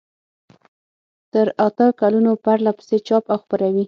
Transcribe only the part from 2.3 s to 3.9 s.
پرلپسې چاپ او خپروي.